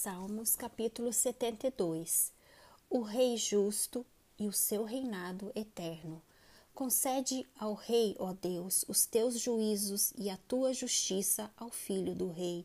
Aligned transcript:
Salmos 0.00 0.54
capítulo 0.54 1.12
72 1.12 2.32
O 2.88 3.00
Rei 3.00 3.36
justo 3.36 4.06
e 4.38 4.46
o 4.46 4.52
seu 4.52 4.84
reinado 4.84 5.50
eterno. 5.56 6.22
Concede 6.72 7.44
ao 7.58 7.74
Rei, 7.74 8.14
ó 8.16 8.32
Deus, 8.32 8.84
os 8.86 9.06
teus 9.06 9.40
juízos 9.40 10.12
e 10.16 10.30
a 10.30 10.36
tua 10.46 10.72
justiça 10.72 11.50
ao 11.56 11.68
filho 11.68 12.14
do 12.14 12.30
Rei. 12.30 12.64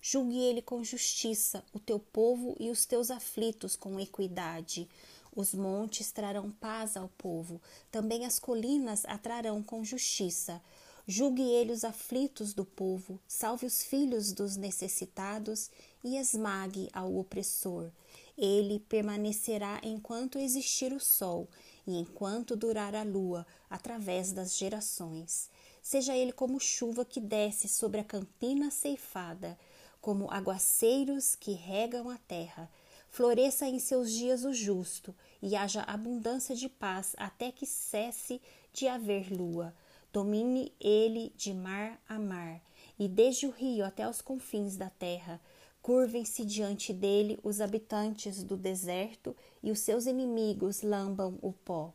Julgue 0.00 0.38
ele 0.38 0.62
com 0.62 0.84
justiça 0.84 1.64
o 1.72 1.80
teu 1.80 1.98
povo 1.98 2.54
e 2.60 2.70
os 2.70 2.86
teus 2.86 3.10
aflitos 3.10 3.74
com 3.74 3.98
equidade. 3.98 4.88
Os 5.34 5.52
montes 5.52 6.12
trarão 6.12 6.48
paz 6.48 6.96
ao 6.96 7.08
povo, 7.18 7.60
também 7.90 8.24
as 8.24 8.38
colinas 8.38 9.04
atrarão 9.04 9.64
com 9.64 9.82
justiça. 9.84 10.62
Julgue 11.10 11.40
ele 11.40 11.72
os 11.72 11.84
aflitos 11.84 12.52
do 12.52 12.66
povo, 12.66 13.18
salve 13.26 13.64
os 13.64 13.82
filhos 13.82 14.30
dos 14.30 14.58
necessitados 14.58 15.70
e 16.04 16.18
esmague 16.18 16.90
ao 16.92 17.16
opressor. 17.16 17.90
Ele 18.36 18.78
permanecerá 18.78 19.80
enquanto 19.82 20.38
existir 20.38 20.92
o 20.92 21.00
sol 21.00 21.48
e 21.86 21.96
enquanto 21.96 22.54
durar 22.54 22.94
a 22.94 23.04
lua, 23.04 23.46
através 23.70 24.32
das 24.32 24.58
gerações. 24.58 25.48
Seja 25.82 26.14
ele 26.14 26.30
como 26.30 26.60
chuva 26.60 27.06
que 27.06 27.22
desce 27.22 27.68
sobre 27.68 28.00
a 28.00 28.04
campina 28.04 28.70
ceifada, 28.70 29.58
como 30.02 30.30
aguaceiros 30.30 31.34
que 31.34 31.52
regam 31.52 32.10
a 32.10 32.18
terra. 32.18 32.70
Floresça 33.08 33.66
em 33.66 33.78
seus 33.78 34.12
dias 34.12 34.44
o 34.44 34.52
justo, 34.52 35.16
e 35.40 35.56
haja 35.56 35.80
abundância 35.84 36.54
de 36.54 36.68
paz 36.68 37.14
até 37.16 37.50
que 37.50 37.64
cesse 37.64 38.42
de 38.74 38.86
haver 38.86 39.32
lua. 39.32 39.74
Domine 40.12 40.72
ele 40.80 41.32
de 41.36 41.52
mar 41.52 42.00
a 42.08 42.18
mar, 42.18 42.60
e 42.98 43.06
desde 43.06 43.46
o 43.46 43.50
rio 43.50 43.84
até 43.84 44.08
os 44.08 44.20
confins 44.20 44.76
da 44.76 44.90
terra. 44.90 45.40
Curvem-se 45.82 46.44
diante 46.44 46.92
dele 46.92 47.38
os 47.42 47.60
habitantes 47.60 48.42
do 48.42 48.56
deserto 48.56 49.36
e 49.62 49.70
os 49.70 49.80
seus 49.80 50.06
inimigos 50.06 50.82
lambam 50.82 51.38
o 51.40 51.52
pó. 51.52 51.92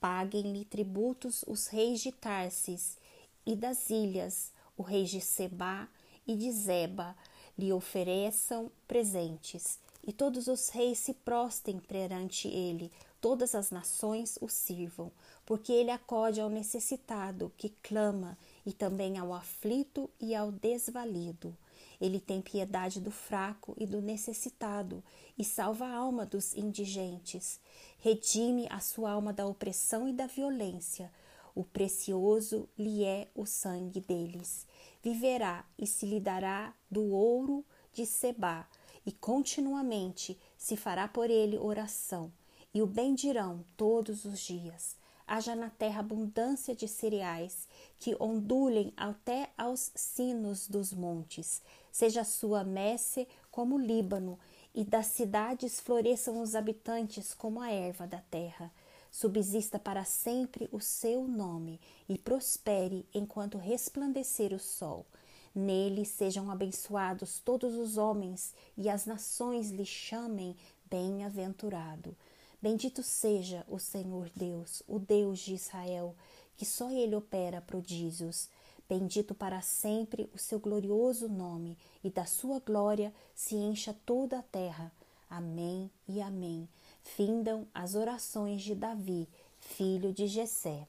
Paguem-lhe 0.00 0.64
tributos 0.64 1.44
os 1.46 1.66
reis 1.66 2.00
de 2.00 2.12
Tarsis 2.12 2.98
e 3.44 3.56
das 3.56 3.90
ilhas, 3.90 4.52
o 4.76 4.82
rei 4.82 5.04
de 5.04 5.20
Seba 5.20 5.88
e 6.26 6.36
de 6.36 6.52
Zeba, 6.52 7.16
lhe 7.56 7.72
ofereçam 7.72 8.70
presentes, 8.86 9.78
e 10.06 10.12
todos 10.12 10.46
os 10.46 10.68
reis 10.68 10.98
se 10.98 11.12
prostem 11.12 11.80
perante 11.80 12.46
ele, 12.46 12.92
todas 13.20 13.54
as 13.54 13.70
nações 13.70 14.38
o 14.40 14.48
sirvam, 14.48 15.10
porque 15.44 15.72
ele 15.72 15.90
acode 15.90 16.40
ao 16.40 16.48
necessitado 16.48 17.52
que 17.56 17.70
clama, 17.82 18.38
e 18.64 18.72
também 18.72 19.18
ao 19.18 19.34
aflito 19.34 20.08
e 20.20 20.34
ao 20.34 20.52
desvalido. 20.52 21.56
Ele 22.00 22.20
tem 22.20 22.40
piedade 22.40 23.00
do 23.00 23.10
fraco 23.10 23.74
e 23.78 23.86
do 23.86 24.00
necessitado 24.00 25.02
e 25.36 25.44
salva 25.44 25.86
a 25.86 25.94
alma 25.94 26.26
dos 26.26 26.54
indigentes. 26.54 27.58
Redime 27.98 28.66
a 28.70 28.80
sua 28.80 29.12
alma 29.12 29.32
da 29.32 29.46
opressão 29.46 30.06
e 30.06 30.12
da 30.12 30.26
violência. 30.26 31.10
O 31.54 31.64
precioso 31.64 32.68
lhe 32.78 33.02
é 33.02 33.28
o 33.34 33.46
sangue 33.46 34.00
deles. 34.00 34.66
Viverá 35.02 35.64
e 35.78 35.86
se 35.86 36.04
lhe 36.04 36.20
dará 36.20 36.74
do 36.90 37.12
ouro 37.12 37.64
de 37.92 38.04
Seba, 38.04 38.68
e 39.06 39.12
continuamente 39.12 40.38
se 40.58 40.76
fará 40.76 41.08
por 41.08 41.30
ele 41.30 41.56
oração, 41.56 42.30
e 42.74 42.82
o 42.82 42.86
bendirão 42.86 43.64
todos 43.76 44.26
os 44.26 44.40
dias 44.40 44.96
haja 45.26 45.56
na 45.56 45.68
terra 45.68 46.00
abundância 46.00 46.74
de 46.74 46.86
cereais, 46.86 47.66
que 47.98 48.16
ondulem 48.20 48.92
até 48.96 49.50
aos 49.58 49.90
sinos 49.94 50.68
dos 50.68 50.92
montes, 50.92 51.60
seja 51.90 52.22
sua 52.22 52.62
messe 52.62 53.26
como 53.50 53.74
o 53.74 53.80
Líbano, 53.80 54.38
e 54.74 54.84
das 54.84 55.06
cidades 55.06 55.80
floresçam 55.80 56.40
os 56.40 56.54
habitantes 56.54 57.34
como 57.34 57.60
a 57.60 57.70
erva 57.70 58.06
da 58.06 58.20
terra. 58.20 58.70
Subsista 59.10 59.78
para 59.78 60.04
sempre 60.04 60.68
o 60.70 60.78
seu 60.78 61.26
nome 61.26 61.80
e 62.06 62.18
prospere 62.18 63.06
enquanto 63.14 63.56
resplandecer 63.56 64.52
o 64.52 64.58
sol. 64.58 65.06
Nele 65.56 66.04
sejam 66.04 66.50
abençoados 66.50 67.40
todos 67.40 67.76
os 67.76 67.96
homens 67.96 68.52
e 68.76 68.90
as 68.90 69.06
nações 69.06 69.70
lhe 69.70 69.86
chamem 69.86 70.54
bem-aventurado. 70.84 72.14
Bendito 72.60 73.02
seja 73.02 73.64
o 73.66 73.78
Senhor 73.78 74.30
Deus, 74.36 74.82
o 74.86 74.98
Deus 74.98 75.38
de 75.38 75.54
Israel, 75.54 76.14
que 76.58 76.66
só 76.66 76.90
ele 76.90 77.16
opera 77.16 77.62
prodígios. 77.62 78.50
Bendito 78.86 79.34
para 79.34 79.62
sempre 79.62 80.28
o 80.34 80.38
seu 80.38 80.60
glorioso 80.60 81.26
nome, 81.26 81.78
e 82.04 82.10
da 82.10 82.26
sua 82.26 82.60
glória 82.60 83.10
se 83.34 83.54
encha 83.54 83.96
toda 84.04 84.40
a 84.40 84.42
terra. 84.42 84.92
Amém 85.30 85.90
e 86.06 86.20
amém. 86.20 86.68
Findam 87.02 87.66
as 87.72 87.94
orações 87.94 88.60
de 88.60 88.74
Davi, 88.74 89.26
filho 89.58 90.12
de 90.12 90.26
Jessé. 90.26 90.86